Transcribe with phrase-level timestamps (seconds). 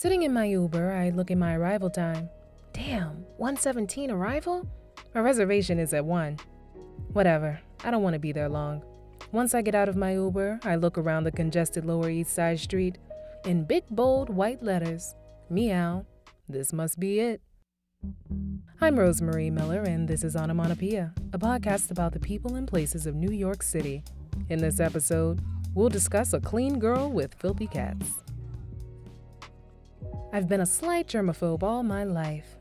[0.00, 2.30] Sitting in my Uber, I look at my arrival time.
[2.72, 4.66] Damn, 117 arrival?
[5.14, 6.38] My reservation is at 1.
[7.12, 8.82] Whatever, I don't want to be there long.
[9.30, 12.60] Once I get out of my Uber, I look around the congested Lower East Side
[12.60, 12.96] street.
[13.44, 15.14] In big, bold, white letters,
[15.50, 16.06] meow,
[16.48, 17.42] this must be it.
[18.80, 23.14] I'm Rosemarie Miller, and this is Onomatopoeia, a podcast about the people and places of
[23.14, 24.02] New York City.
[24.48, 25.42] In this episode,
[25.74, 28.22] we'll discuss a clean girl with filthy cats.
[30.32, 32.56] I've been a slight germaphobe all my life.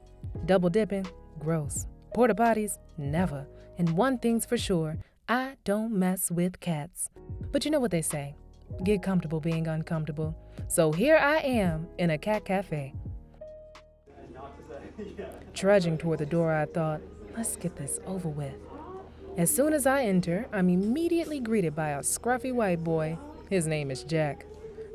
[0.47, 1.05] Double dipping,
[1.37, 1.85] gross.
[2.15, 3.45] Porta potties, never.
[3.77, 7.11] And one thing's for sure I don't mess with cats.
[7.51, 8.35] But you know what they say
[8.83, 10.35] get comfortable being uncomfortable.
[10.67, 12.93] So here I am in a cat cafe.
[15.53, 17.01] Trudging toward the door, I thought,
[17.37, 18.55] let's get this over with.
[19.37, 23.17] As soon as I enter, I'm immediately greeted by a scruffy white boy.
[23.49, 24.45] His name is Jack.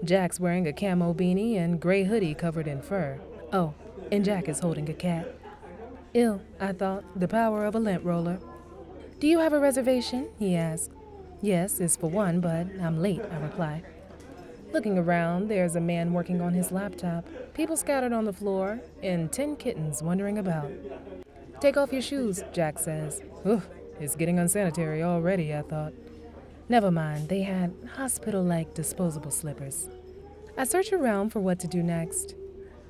[0.05, 3.19] Jack's wearing a camo beanie and gray hoodie covered in fur.
[3.53, 3.75] Oh,
[4.13, 5.35] and Jack is holding a cat.
[6.13, 8.39] Ill, I thought, the power of a lint roller.
[9.19, 10.29] Do you have a reservation?
[10.39, 10.91] he asked.
[11.41, 13.83] Yes, it's for one, but I'm late, I reply.
[14.73, 17.25] Looking around, there's a man working on his laptop,
[17.55, 20.71] people scattered on the floor, and ten kittens wandering about.
[21.61, 23.23] Take off your shoes, Jack says.
[23.47, 23.69] Oof,
[24.01, 25.93] it's getting unsanitary already, I thought.
[26.69, 29.89] Never mind, they had hospital like disposable slippers.
[30.57, 32.35] I search around for what to do next.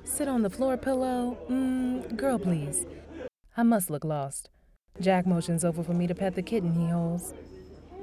[0.05, 1.37] Sit on the floor pillow?
[1.49, 2.85] Mmm, girl, please.
[3.57, 4.49] I must look lost.
[5.01, 7.33] Jack motions over for me to pet the kitten he holds.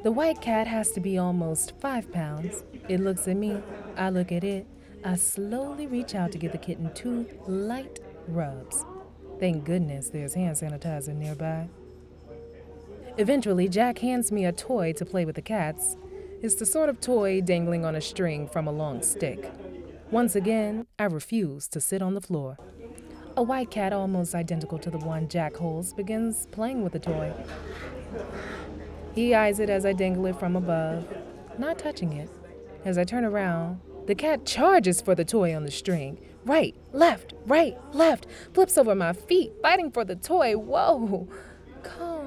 [0.03, 2.65] The white cat has to be almost five pounds.
[2.89, 3.63] It looks at me.
[3.97, 4.67] I look at it.
[5.05, 8.85] I slowly reach out to give the kitten two light rubs.
[9.41, 11.69] Thank goodness there's hand sanitizer nearby.
[13.19, 15.99] Eventually, Jack hands me a toy to play with the cats.
[16.41, 19.53] It's the sort of toy dangling on a string from a long stick.
[20.11, 22.57] Once again, I refuse to sit on the floor.
[23.37, 27.33] A white cat, almost identical to the one Jack holds, begins playing with the toy.
[29.15, 31.07] He eyes it as I dangle it from above,
[31.59, 32.31] not touching it.
[32.85, 36.19] As I turn around, the cat charges for the toy on the string.
[36.45, 40.57] Right, left, right, left, flips over my feet, fighting for the toy.
[40.57, 41.29] Whoa!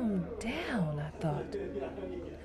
[0.05, 1.55] Calm down, I thought.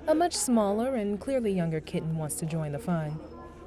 [0.07, 3.19] A much smaller and clearly younger kitten wants to join the fun.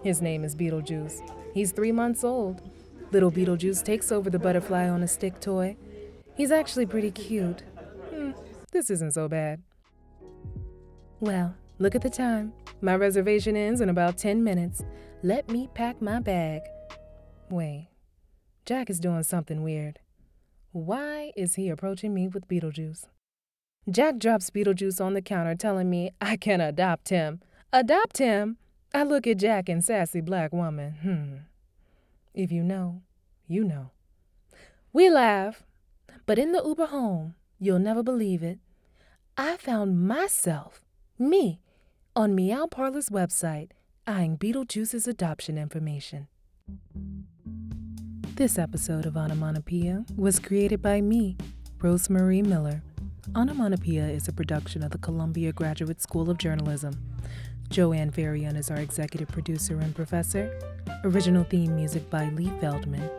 [0.02, 1.20] His name is Beetlejuice.
[1.54, 2.60] He's three months old.
[3.12, 5.76] Little Beetlejuice takes over the butterfly on a stick toy.
[6.34, 7.62] He's actually pretty cute.
[8.10, 8.32] Hmm,
[8.72, 9.62] this isn't so bad.
[11.20, 12.52] Well, look at the time.
[12.80, 14.82] My reservation ends in about 10 minutes.
[15.22, 16.62] Let me pack my bag.
[17.48, 17.90] Wait,
[18.66, 20.00] Jack is doing something weird.
[20.72, 23.04] Why is he approaching me with Beetlejuice?
[23.90, 27.40] Jack drops Beetlejuice on the counter, telling me I can adopt him.
[27.72, 28.56] Adopt him?
[28.94, 30.94] I look at Jack and sassy black woman.
[31.02, 31.36] Hmm.
[32.32, 33.02] If you know,
[33.46, 33.90] you know.
[34.92, 35.64] We laugh,
[36.24, 38.58] but in the Uber home, you'll never believe it.
[39.36, 40.84] I found myself,
[41.18, 41.60] me,
[42.16, 43.70] on Meow Parlour's website,
[44.06, 46.28] eyeing Beetlejuice's adoption information.
[48.36, 51.36] This episode of Onomatopoeia was created by me,
[51.78, 52.82] Rosemarie Miller.
[53.36, 56.96] Onomatopoeia is a production of the Columbia Graduate School of Journalism.
[57.68, 60.56] Joanne Faryon is our executive producer and professor.
[61.02, 63.10] Original theme music by Lee Feldman.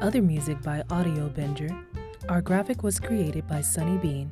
[0.00, 1.84] Other music by Audio Binger.
[2.30, 4.30] Our graphic was created by Sunny Bean.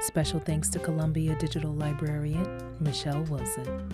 [0.00, 3.92] Special thanks to Columbia Digital Librarian Michelle Wilson.